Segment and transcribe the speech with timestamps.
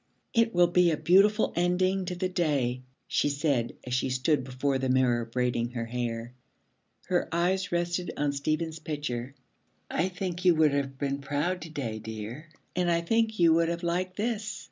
[0.33, 4.79] 'It will be a beautiful ending to the day,' she said, as she stood before
[4.79, 6.33] the mirror braiding her hair.
[7.05, 9.35] Her eyes rested on Stephen's picture.
[9.91, 13.69] 'I think you would have been proud to day, dear, and I think you would
[13.69, 14.57] have liked this.'